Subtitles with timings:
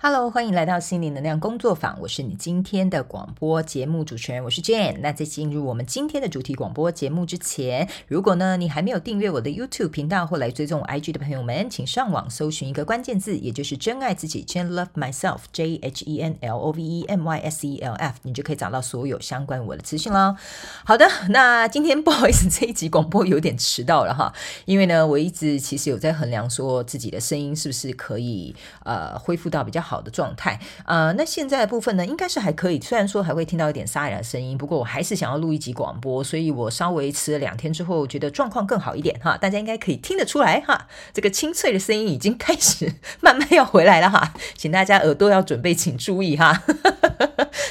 [0.00, 4.98] Hello，欢迎来到心灵能量工作坊，我是你今天的广播节目主持人，我是 Jane。
[5.00, 17.38] 那在进入我们今天的主题广播节目之前，如果呢你还没有订阅我的 YouTube 频道或来追踪我 IG 的朋友们，请上网搜寻一个关键字，也就是真爱自己，Jane Love Myself，J H E N L O V E M Y
[17.40, 20.36] S E L F，你就可以找到所有相关我的资讯喽。
[20.84, 24.32] 好的，那今天不好意思，这一集广播有点迟到了哈，
[24.64, 28.54] 因为呢我一直其实有在衡量说自己的声音是不是可以
[28.84, 29.87] 呃恢复到比较。
[29.88, 32.78] 好的状态，呃，那现在的部分呢，应该是还可以。
[32.78, 39.38] 虽然说还会听到一点沙哑的声音，不过我还是想要录一集广播，所以我稍微迟了两天之后，觉得状况更好一点哈。
[39.38, 46.62] 大家应该可以听得出来哈，这个清脆的声音已经开始 慢慢要回来了哈，请大家耳朵要准备，请注意哈。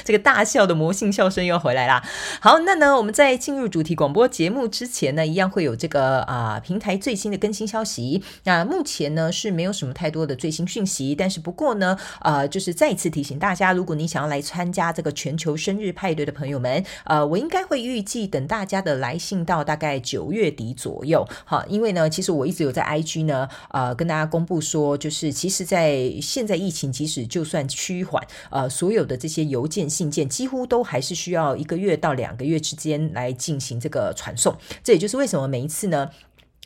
[0.08, 2.02] 这个大笑的魔性笑声又回来啦。
[2.40, 8.22] 好，那呢，我们在进入主题广播节目之前呢，一样会有这个啊平台最新的更新消息。
[8.44, 21.28] 那目前呢是没有什么太多的最新讯息，但是不过呢，呃，就是再一次提醒大家，如果你想要来参加这个全球生日派对的朋友们，呃，我应该会预计等大家的来信到大概九月底左右。
[21.44, 29.86] 好，因为呢，其实我一直有在 IG 呢，呃，跟大家公布说，就是其实在现在疫情即使就算趋缓，呃，所有的这些邮件。
[29.98, 36.08] 信件几乎都还是需要一个月到两个月之间来进行这个传送，这也就是为什么每一次呢。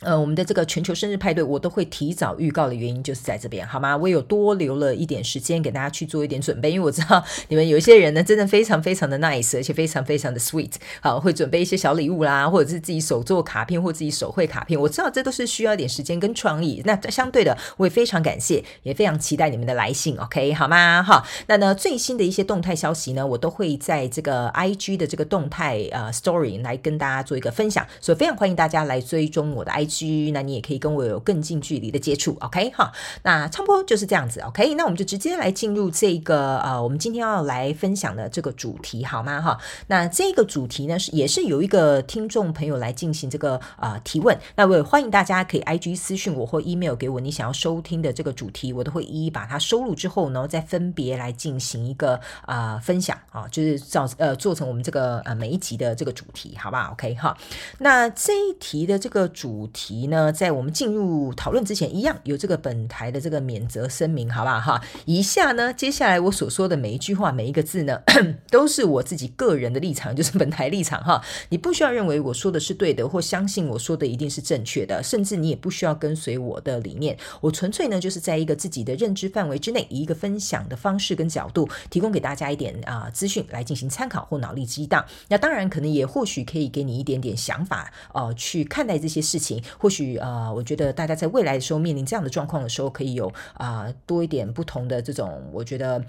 [0.03, 3.95] 呃，我们的这个全球生日派对，我都会提早预告的原因就是在这边，好吗？
[3.95, 14.79] 我有多留了一点时间给大家去做一点准备，因为我知道你们有一些人呢，真的非常非常的 nice，而且非常非常的 sweet，好，会准备一些小礼物啦，或者是自己手做卡片或自己手绘卡片。
[14.79, 16.81] 我知道这都是需要一点时间跟创意。
[16.85, 21.01] 那相对的，我也非常感谢，也非常期待你们的来信，OK，好吗？
[21.01, 29.92] 哈，那呢最新的一些动态消息呢，我都会在这个 IG 的这个动态呃 story 来跟大家做一个分享，所以非常欢迎大家来追踪我的 IG。
[30.33, 32.91] 那你也可以跟我有更近距离的接触，OK 哈？
[33.23, 34.73] 那差不多就是这样子，OK？
[34.75, 39.41] 那我们就直接来进入这个呃，我们今天要来分享的这个主题，好吗？
[39.41, 39.57] 哈？
[39.87, 57.37] 那这个主题呢是也是有一个听众朋友来进行这个呃提问，那我也欢迎大家可以 IG 私讯我或 email 给我你想要收听的这个主题，我都会一一把它收录之后呢，再分别来进行一个啊分享啊，就是造呃做成我们这个呃每一集的这个主题，好不好？OK 哈？
[57.79, 60.31] 那这一题的这个主题题呢？
[60.31, 64.81] 在我们进入讨论之前，一样有这个本台的这个免责声明，好不好哈？
[65.03, 68.01] 以下呢，接下来我所说的每一句话、每一个字呢，
[68.49, 71.21] 都是我自己个人的立场，就是本台立场哈。
[71.49, 77.17] 你不需要认为我说的是对的，或相信我说的一定是正确的，甚至你也不需要跟随我的理念。
[77.41, 85.03] 我纯粹呢，就是在一个自己的认知范围之内，以一个分享的方式跟角度，提供给大家一点啊资讯来进行参考或脑力激荡。
[85.27, 90.03] 那当然，可能也或许可以给你一点点想法哦，去看待这些事情，或许。
[90.23, 96.01] 啊，我觉得大家在未来的时候面临这样的状况的时候，可以有啊多一点不同的这种，我觉得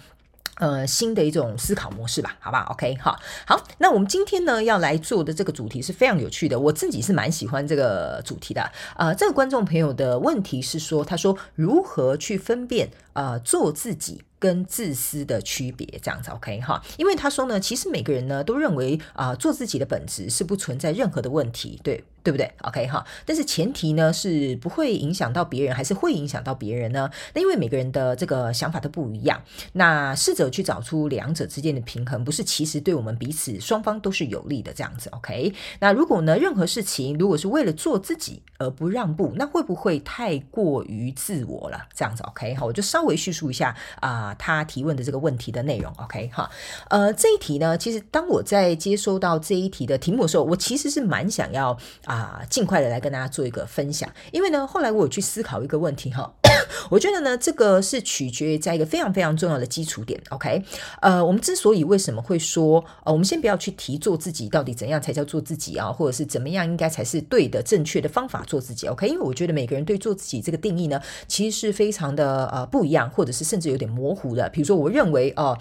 [0.59, 8.71] 呃新的一种思考模式吧，好吧？OK，好，好，那我们今天呢要来做的这个主题是非常有趣的，我自己是蛮喜欢这个主题的。
[8.97, 14.23] 呃，这个观众朋友的问题是说，他说如何去分辨呃做自己。
[14.37, 16.83] 跟自私的区别，这样子 OK 哈？
[16.99, 23.07] 因为他说呢，其实每个人呢都认为啊，做自己的本质是不存在任何的问题，对对不对？OK 哈？
[23.25, 27.09] 但是前提呢是不会影响到别人，还是会影响到别人呢？
[27.35, 29.43] 那因为每个人的这个想法都不一样，
[29.75, 35.53] 那试着去找出两者之间的平衡，不是其实对我们彼此双方都是有利的这样子 OK？
[35.81, 41.87] 那如果呢，任何事情如果是为了做自己而不让步，那会不会太过于自我了？
[41.95, 42.65] 这样子 OK 哈？
[42.65, 44.35] 我就稍微叙述一下啊。
[44.39, 46.51] 他提问的这个问题的内容，OK 哈，
[46.89, 51.71] 呃，这一题呢，其实当我在接收到这一题的题目的时候，我其实是蛮想要
[52.05, 56.35] 啊，啊尽快的来跟大家做一个分享，因为呢，后来我有去思考一个问题哈，
[56.91, 60.63] 我觉得呢，这个是取决于在一个非常非常重要的基础点，OK，
[61.01, 74.35] 呃，我们之所以为什么会说，呃，我们先不要去提做自己到底怎样才叫做自己啊，或者是怎么样应该才是对的正确的方法做自己，OK，因为我觉得每个人对做自己这个定义呢，其实是非常的呃不一样，或者是甚至有点模糊。
[74.35, 75.57] 的，比如说，我认为哦。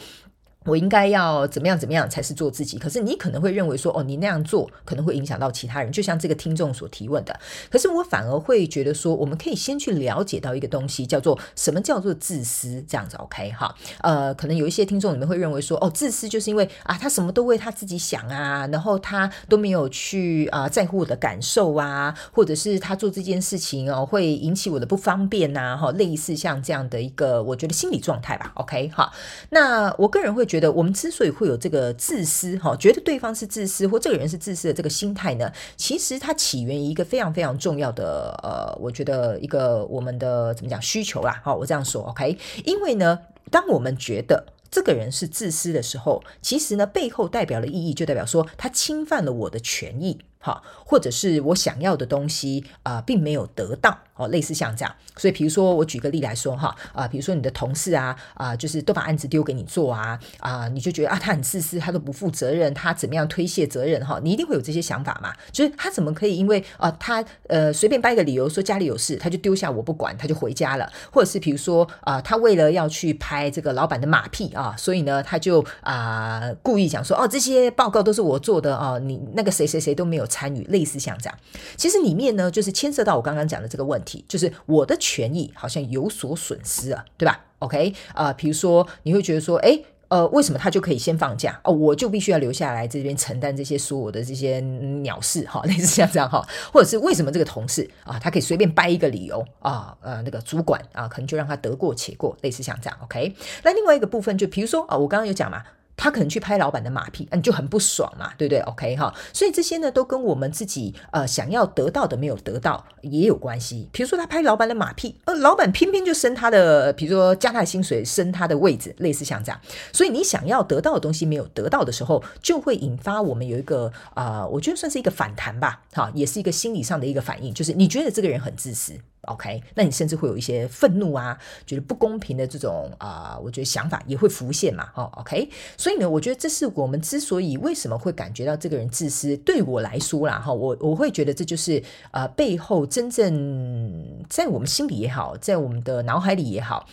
[0.65, 2.77] 我应该要怎么样怎么样才是做自己？
[2.77, 7.37] 可是你可能会认为说，哦，你那样做可能会影响到其他人，就像这个听众所提问的。
[7.69, 13.75] 可是我反而会觉得说，我们可以先去了解到一个东西，叫做什么叫做自私，这样子 OK 哈？
[13.99, 29.11] 呃，可能有一些听众你们会认为说，哦，自私就是因为啊，他什么都为他自己想啊，然后他都没有去啊在乎我的感受啊，或者是他做这件事情哦会引起我的不方便呐，哈，类似像这样的一个我觉得心理状态吧，OK 哈？
[29.49, 30.47] 那我个人会。
[30.53, 43.19] 觉得我们之所以会有这个自私哈，觉得对方是自私或这个人是自私的这个心态呢，其实它起源于一个非常非常重要的呃，我觉得一个我们的怎么讲需求啦，好，我这样说 OK，因为呢。
[43.51, 50.17] 当我们觉得这个人是自私的时候，其实呢，背后代表的意义就代表说他侵犯了我的权益。
[50.45, 54.93] 好，或者是我想要的东西啊，并没有得到哦，类似像这样。
[55.15, 64.19] 所以，比如说我举个例来说哈，啊，比如说你的同事啊，啊，就是都把案子丢给你做啊，啊，你就觉得啊，他很自私，他都不负责任，他怎么样推卸责任哈？
[64.21, 65.33] 你一定会有这些想法嘛？
[65.53, 70.91] 就是他怎么可以因为啊，他呃随便掰个理由说家里有事，他就丢下我不管，他就回家了？
[71.09, 80.27] 或者是比如说啊，他为了要去拍这个老板的马屁啊，所以呢，他就啊故意讲说哦，这些报告都是我做的哦，你那个谁谁谁都没有。
[80.33, 81.39] 参与类似像这样，
[81.77, 94.59] 其实里面呢，就是牵涉到我刚刚讲的这个问题，就是我的权益好像有所损失啊，对吧？OK 啊，比如说你会觉得说，哎，呃，为什么他就可以先放假哦，我就必须要留下来这边承担这些所有的这些
[95.03, 96.43] 鸟事哈， 类似像这样哈，
[96.73, 103.35] 或者是为什么这个同事啊，他可以随便掰一个理由啊，呃，那个主管啊，可能就让他得过且过，类似像这样 OK。
[103.63, 105.63] 那另外一个部分就比如说啊，我刚刚有讲嘛。
[105.95, 113.89] 他可能去拍老板的马屁，你就很不爽嘛，对不对？OK 哈，所以这些呢都跟我们自己呃想要得到的没有得到也有关系。
[113.91, 119.59] 比如说他拍老板的马屁，呃，老板偏偏就升他的，比如说加他的薪水，升他的位置，类似像这样。
[119.91, 128.93] 所以你想要得到的东西没有得到的时候，就会引发我们有一个啊，我觉得算是一个反弹吧，哈，也是一个心理上的一个反应，就是你觉得这个人很自私。
[129.23, 134.89] OK，那你甚至会有一些愤怒啊，觉得不公平的这种啊，我觉得想法也会浮现嘛。
[134.95, 141.81] 哦，OK，所以呢，我觉得这是我们之所以为什么会感觉到这个人自私，对我来说啦，哈，我我会觉得这就是
[142.11, 146.85] 呃背后真正在我们心里也好，在我们的脑海里也好，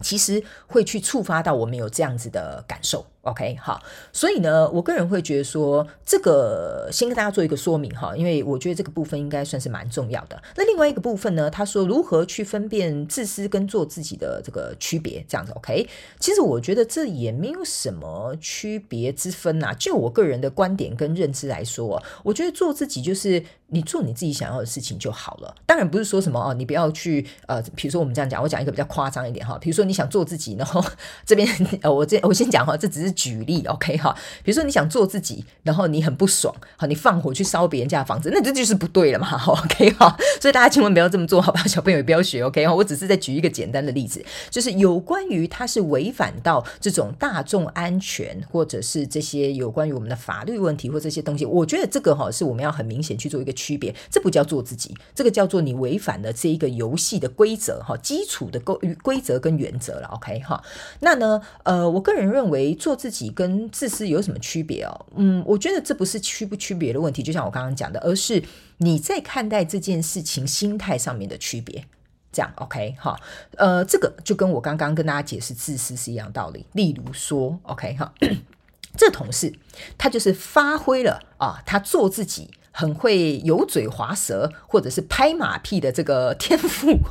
[0.00, 3.06] 其实会去触发到我们有这样子的感受。
[3.24, 3.82] OK，好，
[4.12, 10.42] 所以呢，我个人会觉得说，这个先跟大家做一个说明哈，因为我觉得这个部分应该算是蛮重要的。
[10.56, 15.88] 那另外一个部分呢，他说如何去分辨自私跟做自己的这个区别，这样子 OK？
[16.20, 19.74] 其实我觉得这也没有什么区别之分呐。
[19.78, 23.42] 就我个人的观点跟认知来说，我觉得做自己就是
[23.74, 25.54] 你做你自己想要的事情就好了。
[25.66, 30.84] 当然不是说什么哦，你不要去呃，比如说我们这样讲，我讲一个比较夸张一点哈，比如说你想做自己，然后
[31.26, 31.48] 这边
[31.80, 33.14] 呃，我这我先讲哈，这只是。
[33.24, 41.62] 举例，OK 哈，比如说你想做自己，然后你很不爽，好，你放火去烧别人家的房子，那这就是不对了嘛，OK 哈，所以大家千万不要这么做，好吧？
[41.62, 42.74] 小朋友也不要学，OK 哈。
[42.74, 60.60] 我只是在举一个简单的例子，就是有关于它是违反到这种大众安全，或者是这些有关于我们的法律问题或这些东西，我觉得这个哈是我们要很明显去做一个区别，这不叫做自己，这个叫做你违反了这一个游戏的规则哈，基础的规规则跟原则了，OK 哈。
[61.00, 62.94] 那呢，呃，我个人认为做。
[63.04, 65.06] 自己跟自私有什么区别哦？
[65.16, 68.42] 嗯，我觉得这不是区不区别的问题，就像我刚刚讲的，而是
[68.78, 71.84] 你在看待这件事情心态上面的区别。
[72.32, 73.14] 这样 OK 哈？
[73.58, 76.64] 呃，这个就跟我刚刚跟大家解释自私是一样道理。
[76.72, 78.14] 例如说 OK 哈，
[78.96, 79.52] 这同事
[79.98, 86.98] 他就是发挥了啊，他做自己很会油嘴滑舌或者是拍马屁的这个天赋。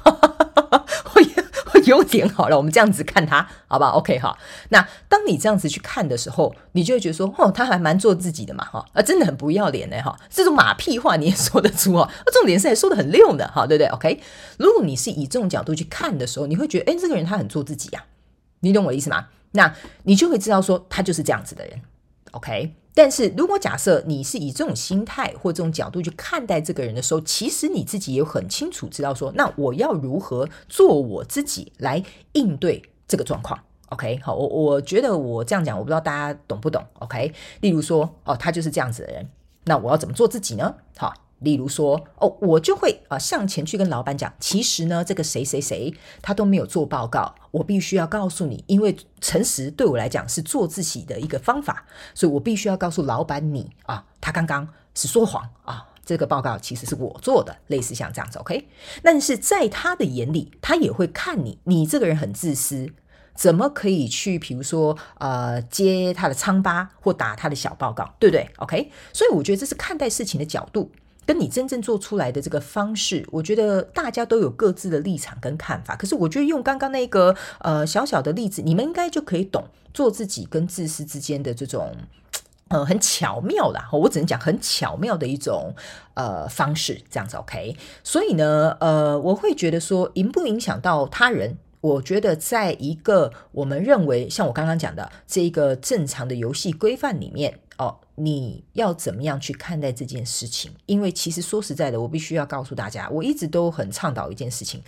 [1.06, 1.24] 会
[1.65, 4.38] 会有点好了，我们这样子看他，好不好？OK 哈。
[4.69, 10.19] 那当你这样子去看的时候，你就会觉得说，哦，他还蛮做自己的嘛，哈，啊，真的很不要脸呢，哈。
[10.30, 14.19] 这种马屁话你也说得出哦，重点是还说的很溜的，哈，对不对？OK。
[14.57, 18.04] 如果你是以这种角度去看的时候，你会觉得，哎，这个人他很做自己呀，
[18.60, 19.27] 你懂我的意思吗？
[19.51, 19.74] 那
[20.04, 21.79] 你就会知道说，他就是这样子的人
[22.32, 22.74] ，OK。
[22.93, 33.59] 但是如果假设你是以这种心态或这种角度去看待这个人的时候，其实你自己也很清楚知道说，那我要如何做我自己来应对这个状况
[33.89, 39.29] ？OK，好，我我觉得我这样讲，我不知道大家懂不懂？OK，例如说，哦，他就是这样子的人，
[39.65, 40.75] 那我要怎么做自己呢？
[40.97, 41.13] 好。
[41.43, 51.85] 例如说，哦，我就会啊向前去跟老板讲，其实呢，这个谁谁谁他都没有做报告，我必须要告诉你，因为诚实对我来讲是做自己的一个方法，
[52.15, 58.67] 所以我必须要告诉老板你啊，他刚刚是说谎啊，这个报告其实是我做的，类似像这样子，OK？
[59.01, 62.89] 但是在他的眼里，他也会看你，你这个人很自私，
[63.35, 68.91] 怎么可以去，比如说呃接他的疮疤或打他的小报告，对不对？OK？
[69.12, 70.91] 所以我觉得这是看待事情的角度。
[71.25, 75.96] 跟你真正做出来的这个方式，我觉得大家都有各自的立场跟看法。
[75.96, 81.96] 可是我觉得用刚刚那个呃小小的例子，你们应该就可以懂做自己跟自私之间的这种
[82.68, 85.75] 呃很巧妙的，我只能讲很巧妙的一种
[86.15, 87.77] 呃方式，这样子 OK。
[88.03, 91.58] 所以呢，呃，我会觉得说影不影响到他人？
[91.82, 97.60] 我觉得在一个我们认为像我刚刚讲的这一个正常的游戏规范里面。
[97.77, 100.72] 哦，你要怎么样去看待这件事情？
[100.86, 104.82] 因为其实说实在的，我必须要告诉大家，我一直都很倡导一件事情：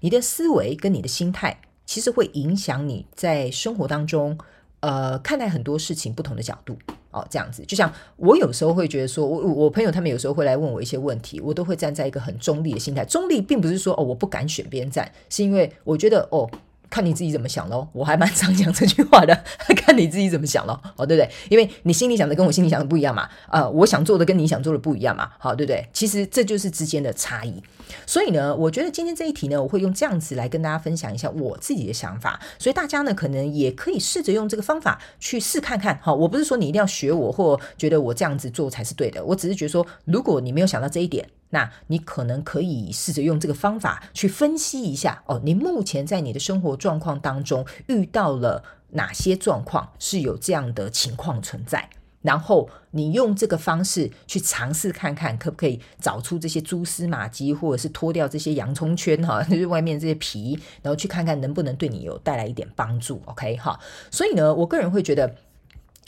[0.00, 4.38] 你的思维跟你的心态，其实会影响你在生活当中，
[4.80, 6.78] 呃，看待很多事情不同的角度。
[7.10, 13.04] 哦，这样子，就像我有时候会觉得说，我我朋友他们有时候会来问我一些问题，我都会站在一个很中立的心态。
[13.04, 16.50] 中立并不是说哦，我不敢选边站，是因为我觉得哦。
[16.90, 19.44] 看你自己怎么想喽，我还蛮常讲这句话的。
[19.76, 21.30] 看你自己怎么想喽，哦，对不对？
[21.48, 25.88] 因为你心里想的跟我心里想的不一样嘛，呃，我想做的跟你想做的不一样嘛，好，对不对？
[25.92, 27.62] 其实这就是之间的差异。
[28.06, 32.40] 所以呢，我觉得今天这一题呢，我会用这样子来跟大家分享一下我自己的想法。
[32.58, 35.98] 所以大家呢，可能也可以试着用这个方法去试看看。
[36.02, 39.24] 好，我不是说你一定要学我，或觉得我这样子做才是对的。
[39.24, 41.26] 我只是觉得说，如果你没有想到这一点。
[41.50, 51.90] 那你可能可以试着用这个方法去分析一下哦，你目前在你的生活状况当中遇到了哪些状况是有这样的情况存在，
[52.22, 63.20] 然后你用这个方式去尝试看看，可不可以找出这些蛛丝马迹，或者是脱掉这些洋葱圈哈， 就是外面这些皮，然后去看看能不能对你有带来一点帮助。
[63.26, 63.78] OK 哈，
[64.10, 65.34] 所以呢，我个人会觉得，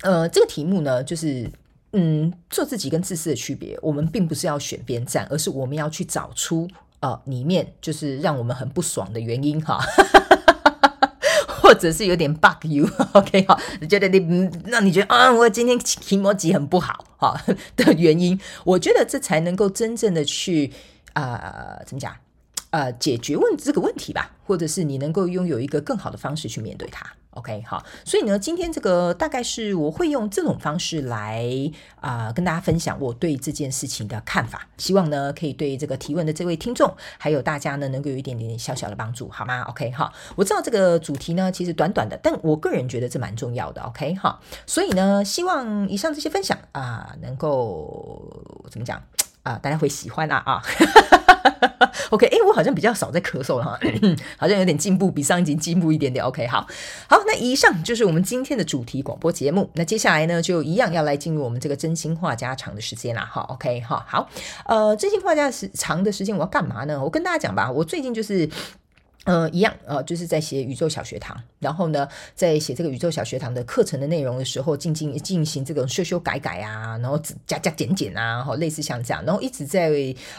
[0.02, 1.50] 呃，这个题目呢，就是。
[1.92, 6.66] 嗯，做自己跟自私的区别，我们并不是要选边站，而是我们要去找出
[7.00, 9.78] 呃里面就是让我们很不爽的原因哈，
[11.60, 17.38] 或者是有点 bug you，OK 哈，你觉得你让你觉得啊，我今天情摩羯很不好哈
[17.76, 20.72] 的原因，我觉得这才能够真正的去
[21.12, 22.14] 啊怎么讲
[22.72, 27.06] 呃解决问这个问题吧，或者是你能够拥有一个更好的方式去面对它。
[27.34, 31.50] OK，好，所以呢，今天这个大概是我会用这种方式来
[31.98, 43.80] 啊跟大家分享我对这件事情的看法，希望呢可以对这个提问的这位听众还有大家呢能够有一点点小小的帮助，好吗？OK，好，我知道这个主题呢其实短短的，但我个人觉得这蛮重要的。
[43.80, 49.02] OK，好，所以呢，希望以上这些分享啊能够怎么讲
[49.42, 50.62] 啊，大家会喜欢啊啊。
[52.10, 53.78] OK，哎，我好像比较少在咳嗽了哈，
[54.36, 56.24] 好像有点进步，比上一集进步一点点。
[56.24, 56.66] OK，好，
[57.08, 59.70] 好，那以上就是我们今天的主题广播节目。
[59.74, 63.28] 那接下来呢，就一样要来进入我们这个真心话家常的时间啦。
[63.30, 64.28] 好，OK，哈，好，
[64.66, 67.02] 呃，真心话家时长的时间我要干嘛呢？
[67.02, 68.48] 我跟大家讲吧，我最近就是。
[69.24, 79.92] 呃，一样，呃，就是在写宇宙小学堂，然后呢，在写这个宇宙小学堂的课程的内容的时候，进进进行这种修修改改啊，然后加加减减啊，哈，类似像这样，然后一直在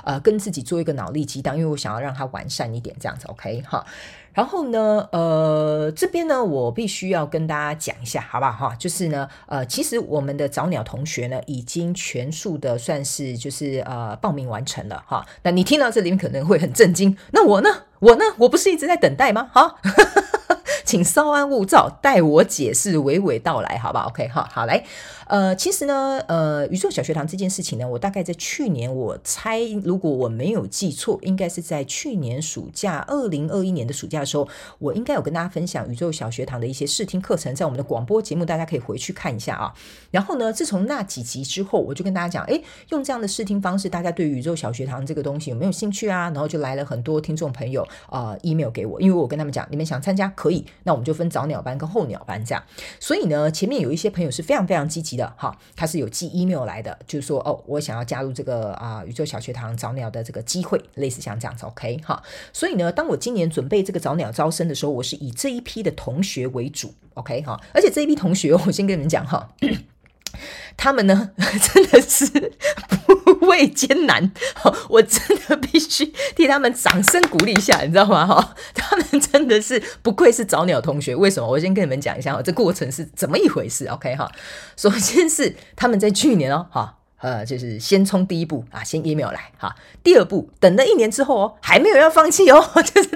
[0.03, 3.85] 呃跟自己做一个脑力激荡，因为我想要让它完善一点，这样子，OK，哈。
[4.33, 8.75] 然后呢，呃，这边呢，我必须要跟大家讲一下，好不好哈？
[8.75, 15.25] 就是呢，呃，其实我们的早鸟同学呢，已经全数的算是就是呃报名完成了哈。
[15.43, 17.69] 那你听到这里面可能会很震惊，那我呢？
[18.03, 18.25] 我呢？
[18.37, 19.49] 我不是一直在等待吗？
[19.53, 19.75] 哈。
[20.85, 24.83] 请稍安勿躁，待我解释娓娓道来，好不好？OK，好好来。
[25.33, 34.47] 呃，其实呢，呃，宇宙小学堂这件事情呢，我大概在去年，我猜，如果我没有记错，应该是在去年暑假，二零二一年的暑假的时候，
[34.77, 39.73] 我应该有跟大家分享宇宙小学堂的一些试听课程，在我们的广播节目，大家可以回去看一下啊。
[40.11, 46.29] 然后呢，自从那几集之后，我就跟大家讲，哎，用这样的试听方式，大家对宇宙小学堂这个东西有没有兴趣啊？
[46.29, 52.63] 然后就来了很多听众朋友啊，email 给我，因为我跟他们讲，你们想参加可以，那我们就分早鸟班跟候鸟班这样。
[52.99, 55.17] 所以呢，前面有一些朋友是非常非常积极。
[55.17, 62.21] 的的哈，他是有寄 email 来的，就是说哦，我想要加入这个啊宇宙小学堂早鸟的这个机会，类似像这样子，OK 哈。
[62.51, 67.57] 所以呢，当我今年准备这个早鸟招生的时候，我是以这一批的同学为主，OK 哈。
[67.73, 69.49] 而且这一批同学，我先跟你们讲哈。
[70.75, 72.25] 他们呢， 真的是
[73.05, 74.31] 不畏艰难，
[74.89, 78.25] 我真的必须替他们掌声鼓励一下，你知道吗？
[78.27, 81.15] 哈， 他们真的是不愧是早鸟同学。
[81.15, 81.47] 为什么？
[81.47, 84.31] 我先跟你们讲一下哈，这过程是怎么一回事？OK 哈，
[84.75, 86.95] 首先是他们在去年哦，哈。
[87.23, 89.73] 呃，就是先冲第一步啊，先 email 来哈。
[90.03, 93.07] 第二步，等了一年之后哦，还没有要放弃哦，就 是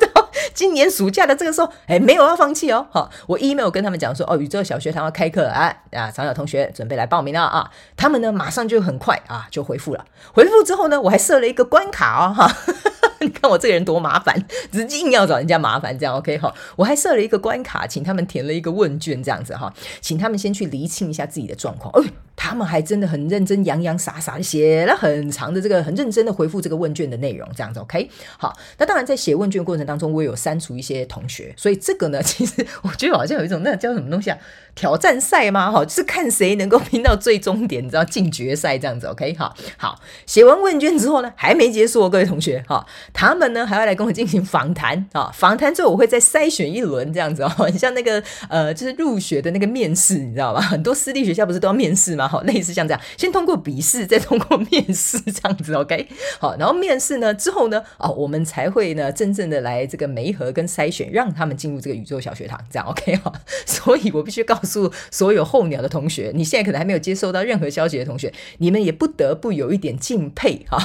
[0.58, 2.88] 今年暑假的这个时候，哎，没有要放弃哦。
[2.90, 7.70] 好，我 email 跟他们讲说，哦，宇宙小学堂要开课啊啊，长小同学准备来报名了啊。
[7.96, 10.04] 他们呢，马上就很快啊，就回复了。
[10.34, 12.52] 回复之后呢，我还设了一个关卡哦，哈。
[13.22, 14.36] 你看我这个人多麻烦，
[14.72, 16.52] 直接硬要找人家麻烦，这样 OK 哈？
[16.76, 19.72] 我还设了一个关卡，请他们填了一个问卷，这样子哈，
[20.02, 21.94] 请他们先去厘清一下自己的状况。
[22.04, 28.10] 哎，他们还真的很认真，洋洋洒洒写了很长的这个，很认真的回复这个问卷的内容，这样子 OK。
[28.38, 34.38] 好，那当然在写问卷过程当中，我有删除一些同学，所以这个呢，其实我觉得好像有一种那叫什么东西啊？
[34.75, 35.72] 挑战赛吗？
[35.72, 39.36] 哈，是看谁能够拼到最终点，你知道进决赛这样子，OK？
[39.39, 50.62] 好，好，写完问卷之后呢，还没结束哦，各位同学，哈，他们呢还要来跟我进行访谈，啊，访谈之后我会再筛选一轮这样子哦，很像那个呃，就是入学的那个面试，你知道吗？
[50.62, 52.27] 很多私立学校不是都要面试吗？
[52.28, 56.08] 好，类似像这样，先通过笔试，再通过面试这样子，OK？
[56.40, 63.32] 好，然后面试呢之后呢，哦，我们才会呢真正的来这个媒合跟筛选，让他们进入这个宇宙小学堂，这样 OK 哈。
[63.66, 70.78] 所以我必须告诉所有候鸟的同学，你现在可能还没有接收到任何消息的同学，你们也不得不有一点敬佩哈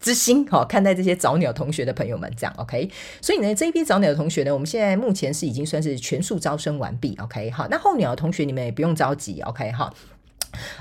[0.00, 2.90] 之心哈，看待这些早鸟同学的朋友们，这样 OK？
[3.20, 7.50] 所以呢，这一批早鸟的同学呢，我们现在目前是已经算是全数招生完毕，OK？
[7.50, 9.70] 好，那候鸟的同学你们也不用着急，OK？
[9.72, 9.92] 哈。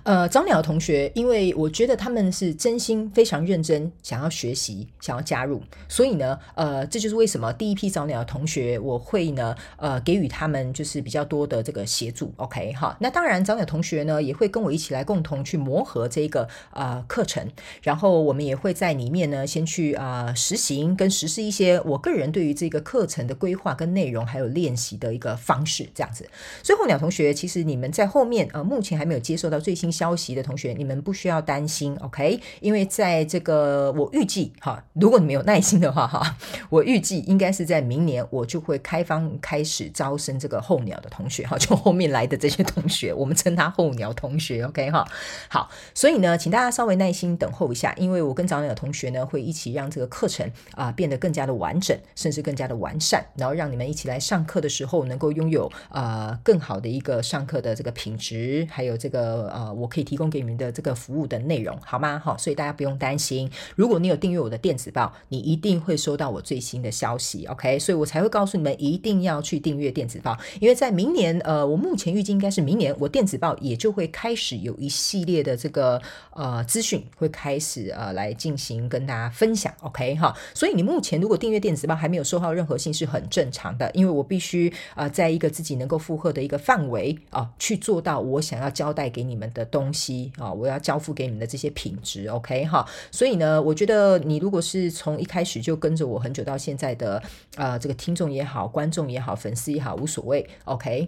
[0.04, 12.34] 呃，早鸟同学，因为我觉得他们是真心非常认真，想要学习，想要加入，所以呢，呃，这就是为什么第一批早鸟同学，我会呢，呃，给予他们就是比较多的这个协助。
[12.38, 17.46] OK，哈，那当然早鸟同学呢，也会跟我一起来共同去磨合这个呃课程，
[17.82, 26.28] 然后我们也会在里面呢，先去啊实行跟实施一些我个人对于这个课程的规划跟内容，还有练习的一个方式，这样子。
[26.64, 29.58] 所以候鸟同学，其实你们在后面呃，目前还没有接受到。
[29.68, 32.40] 最新消息的同学，你们不需要担心，OK？
[32.62, 36.38] 因为在这个，我预计哈，如果你们有耐心的话哈，
[36.72, 45.06] 我预计应该是在明年，我就会开放开始招生这个候鸟的同学哈， 就后面来的这些同学，我们称他候鸟同学，OK 哈？
[45.50, 59.57] 好，所以呢，请大家稍微耐心等候一下，因为我跟早鸟同学呢，会一起让这个课程啊变得更加的完整，甚至更加的完善，然后让你们一起来上课的时候，能够拥有啊更好的一个上课的这个品质，还有这个。
[59.58, 62.22] 呃，我可以提供给你们的这个服务的内容，好吗？
[62.24, 63.50] 好，所以大家不用担心。
[63.76, 67.44] 如果你有订阅我的电子报，你一定会收到我最新的消息。
[67.48, 76.00] OK，所以我才会告诉你们一定要去订阅电子报，因为在明年，呃，我目前预计应该是明年，我电子报也就会开始有一系列的这个
[76.36, 79.74] 呃资讯会开始呃来进行跟大家分享。
[79.82, 89.47] OK，哈，所以你目前如果订阅电子报还没有收到任何信是很正常的，因为我必须呃在一个自己能够负荷的一个范围啊去做到我想要交代给你们。
[89.54, 97.22] 的东西啊，我要交付给你们的这些品质，OK 哈，所以呢，我觉得你如果是从一开始就跟着我很久到现在的
[97.56, 101.08] 啊，这个听众也好，观众也好，粉丝也好，无所谓，OK。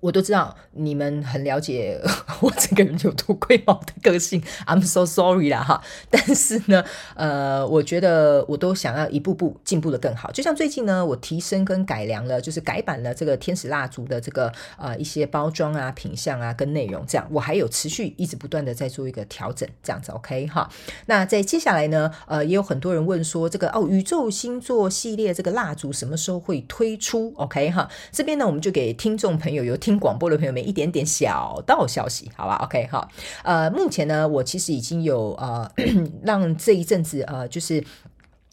[0.00, 2.00] 我都知道你们很了解
[2.40, 5.82] 我这个人有多龟毛的个性，I'm so sorry 啦哈。
[6.08, 6.82] 但是呢，
[7.14, 10.32] 呃，我觉得我都想要一步步进步的更好。
[10.32, 20.66] 就像最近呢，我提升跟改良了，就是改版了这个天使蜡烛的这个呃一些包装啊、品相啊跟内容，这样我还有持续一直不断的在做一个调整，这样子 OK 哈。
[21.06, 29.89] 那在接下来呢，呃，也有很多人问说这个哦宇宙星座系列这个蜡烛什么时候会推出？OK 哈，这边呢我们就给听众朋友有听。
[29.90, 33.08] 听广播的朋友们，一点点小道消息，好吧？OK，好，
[33.42, 35.68] 呃，目前呢，我其实已经有呃，
[36.22, 37.82] 让这一阵子呃，就是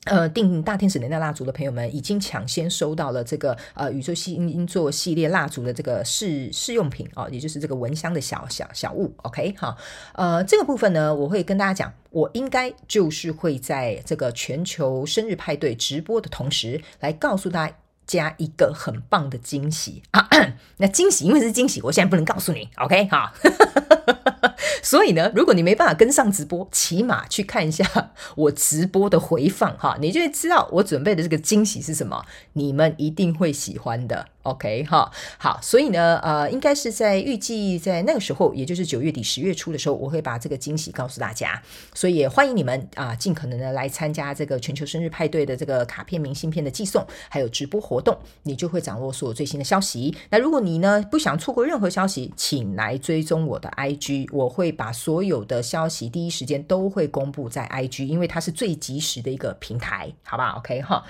[0.05, 9.13] 呃订大天使能量蜡烛的朋友们，已经抢先收到了这个呃宇宙星座系列蜡烛的这个试试用品哦，也就是这个蚊香的小小小物。
[9.17, 9.77] OK，好，
[10.15, 17.75] 呃，这个部分呢，我会跟大家讲，我应该就是会在这个全球生日派对直播的同时，来告诉大家。
[18.07, 20.27] 加一个很棒的惊喜啊！
[20.77, 23.33] 那惊喜因为是惊喜，我现在不能告诉你，OK 哈。
[24.81, 34.27] 所以呢，如果你没办法跟上直播，起码去看一下我直播的回放哈，你就会知道我准备的这个惊喜是什么，你们一定会喜欢的。
[34.47, 41.61] OK 哈，好，所以呢，呃，应该是在预计在那个时候，也就是九月底十月初的时候，我会把这个惊喜告诉大家。
[41.93, 50.15] 所以也欢迎你们啊，尽可能的来参加这个全球生日派对的这个卡片明信片的寄送，还有直播活动，你就会掌握所有最新的消息。
[50.29, 61.03] 那如果你呢不想错过任何消息，请来追踪我的 IG，我会把所有的消息第一时间都会公布在 IG，因为它是最及时的一个平台，好不好？OK 哈。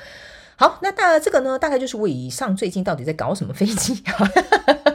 [0.59, 4.03] 好，那大这个呢，大概就是我以上最近到底在搞什么飞机。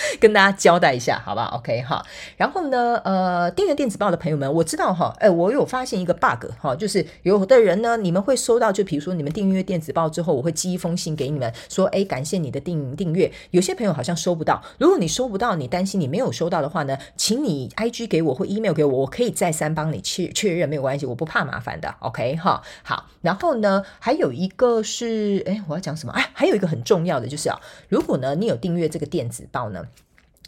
[0.20, 2.04] 跟大家交代一下，好吧？OK 哈，
[2.36, 13.30] 然后呢，呃，订阅电子报的朋友们，我知道哈，哎，我有发现一个 bug 哈，就是有的人呢，你们会收到，就比如说你们订阅电子报之后，我会寄一封信给你们，说，哎，感谢你的订订阅。
[13.50, 22.62] 有些朋友好像收不到，如果你收不到，你担心你没有收到的话呢，请你 IG 给我或 email 给我，我可以再三帮你确确认，没有关系，我不怕麻烦的，OK 哈。
[22.82, 26.12] 好，然后呢，还有一个是，哎，我要讲什么？
[26.12, 29.85] 哎，还有一个很重要的就是啊，如果呢，你有订阅这个电子报呢。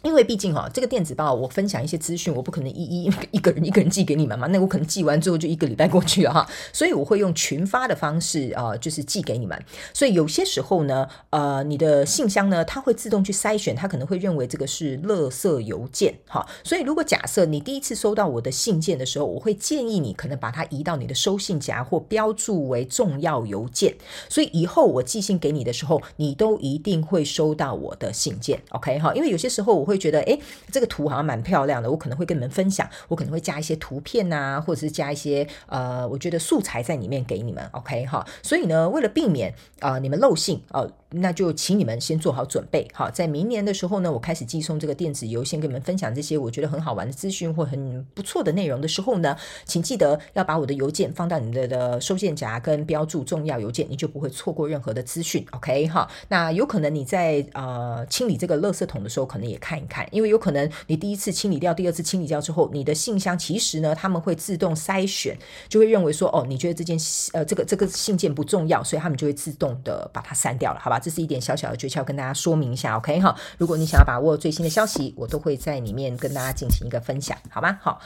[0.01, 4.47] 因为毕竟哈，这个电子报我分享一些资讯，我不可能一一一个人一个人寄给你们嘛。
[4.47, 9.61] 那我可能寄完之后就一个礼拜过去了哈， 所以我会用群发的方式啊，就是寄给你们。
[9.93, 16.47] 所以有些时候呢，呃，你的信箱呢，它会自动去筛选，它可能会认为这个是垃圾邮件哈。
[16.63, 23.93] 所以如果假设你第一次收到我的信件的时候，我会建议你可能把它移到你的收信夹或标注为重要邮件。
[24.29, 29.13] 所以以后我寄信给你的时候，你都一定会收到我的信件，OK 哈？
[29.13, 29.88] 因为有些时候我。
[29.89, 30.39] 会觉得，诶，
[30.71, 38.25] 这个图好像蛮漂亮的，我可能会跟你们分享，我可能会加一些图片啊，或者是加一些呃，我觉得素材在里面给你们，OK 哈。
[38.43, 40.89] 所以呢，为了避免啊你们漏信哦。
[41.11, 56.07] 那就请你们先做好准备，好，在明年的时候呢，我开始寄送这个电子邮件，跟你们分享这些我觉得很好玩的资讯或很不错的内容的时候呢，请记得要把我的邮件放到你的的收件夹跟标注重要邮件，你就不会错过任何的资讯，OK 哈。
[56.27, 65.37] 那有可能你在呃清理这个垃圾桶的时候，可能也看一看，因为有可能你第一次清理掉，第二次清理掉之后，你的信箱其实呢，他们会自动筛选，
[65.67, 66.97] 就会认为说，哦，你觉得这件
[67.33, 70.99] 呃这个这个信件不重要，所以他们就会自动的把它删掉了，好吧？
[70.99, 73.35] 这是一点小小的诀窍，跟大家说明一下，OK 哈。
[73.57, 77.77] 如果你想要把握最新的消息，我都会在里面跟大家进行一个分享，好吗？
[77.81, 78.01] 好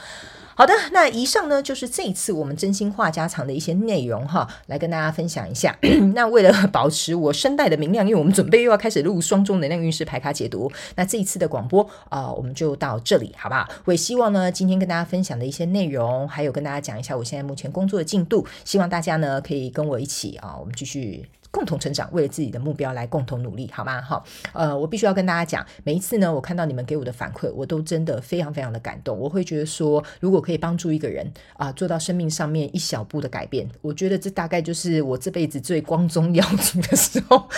[0.56, 5.76] 好的，那以上呢就是这一次我们真心话家常的一些内容哈，来跟大家分享一下。
[6.14, 13.68] 那为了保持我声带的明亮，因为我们准备又要开始录双周能量运势排卡解读，那这一次的广播啊，我们就到这里，好不好？
[13.84, 21.28] 我也希望呢，今天跟大家分享的一些内容，还有跟大家讲一下我现在目前工作的进度，希望大家呢可以跟我一起啊，我们继续。
[21.54, 24.02] 共同成长，为了自己的目标来共同努力，好吗？
[24.02, 29.16] 好，呃，我必须要跟大家讲，每一次呢，我看到你们给我的反馈，我都真的非常非常的感动。
[29.16, 37.48] 我会觉得说，如果可以帮助一个人啊，做到生命上面一小步的改变，我觉得这大概就是我这辈子最光宗耀祖的时候。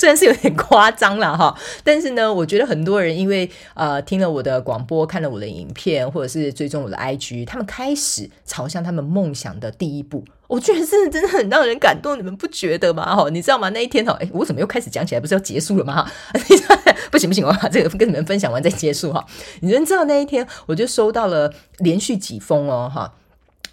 [0.00, 10.24] 虽然是有点夸张了哈，但是呢，我觉得很多人因为呃听了我的广播，看了我的影片，或者是追踪我的 IG，他们开始朝向他们梦想的第一步。
[10.46, 13.14] 我觉得是真的很让人感动，你们不觉得吗？
[13.14, 13.68] 哈，你知道吗？
[13.68, 15.20] 那一天哈，哎，我怎么又开始讲起来？
[15.20, 16.10] 不是要结束了吗？
[17.12, 19.22] 不行不行，我把 这个跟你们分享完再结束哈。
[19.60, 23.12] 你们知道那一天，我就收到了连续几封哦，哈，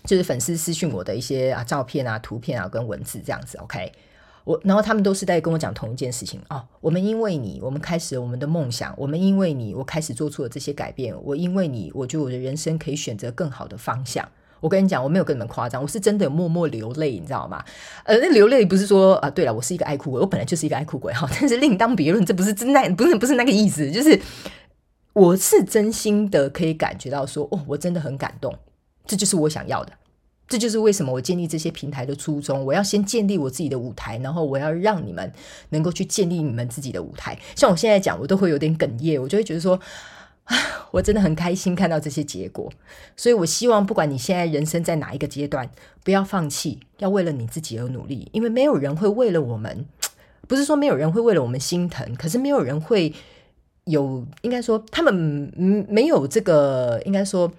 [0.03, 3.93] 就是粉丝私讯我的一些啊照片啊、图片啊跟文字这样子，OK。
[4.47, 6.63] 我，然后他们都是在跟我讲同一件事情哦。
[6.79, 8.93] 我们因为你，我们开始我们的梦想。
[8.97, 11.13] 我们因为你，我开始做出了这些改变。
[11.21, 14.25] 我因为你，我觉得我的人生可以选择更好的方向。
[14.61, 17.61] 我跟你讲，我没有跟你们夸张，我是真的默默流泪，你知道吗？
[18.05, 21.27] 呃，那流泪不是说啊，对了，我是一个爱哭鬼，我本来就是一个爱哭鬼哈。
[21.29, 24.17] 但是另当别论，这不是真那不是不是那个意思，就是
[25.11, 28.55] 我是真心的可以感觉到说，哦，我真的很感动，
[29.05, 29.91] 这就是我想要的。
[30.47, 32.63] 这就是为什么我建立这些平台的初衷。
[32.63, 35.29] 我要先建立我自己的舞台，然后我要让你们
[35.69, 37.37] 能够去建立你们自己的舞台。
[37.53, 39.77] 像我现在讲，我都会有点哽咽，我就会觉得说，
[40.91, 42.71] 我真的很开心看到这些结果。
[43.17, 45.69] 所以我希望，不管你现在人生在哪一个阶段，
[46.05, 48.29] 不要放弃，要为了你自己而努力。
[48.31, 49.85] 因为没有人会为了我们，
[50.47, 53.13] 不是说没有人会为了我们心疼，可是没有人会
[53.83, 55.13] 有，应该说他们
[55.89, 57.51] 没有这个，应该说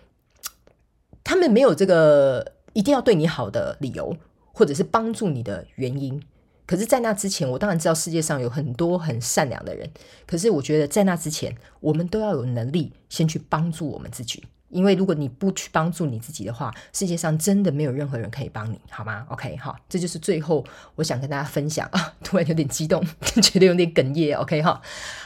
[1.22, 2.52] 他们没有这个。
[2.78, 4.16] 一定要对你好的理由，
[4.52, 6.22] 或者是帮助你的原因。
[6.64, 9.90] 可是，在那之前，我当然知道世界上有很多很善良的人。
[10.28, 14.44] 可是，我觉得在那之前，我们都要有能力先去帮助我们自己。
[14.70, 23.02] 因为如果你不去帮助你自己的话，世界上真的没有任何人可以帮你，好吗？OK，好，这就是最后我想跟大家分享啊， 突然有点激动，
[23.42, 24.34] 觉得有点哽咽。
[24.36, 24.80] OK，哈，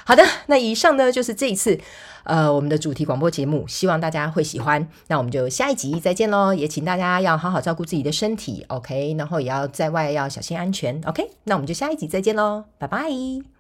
[0.05, 1.79] 好的，那以上呢就是这一次
[2.25, 4.87] 呃我们的主题广播节目，希望大家会喜欢。
[5.09, 13.52] 那我们就下一集再见喽，也请大家要好好照顾自己的身体，OK，然后也要在外要小心安全，OK，那我们就下一集再见喽，拜拜。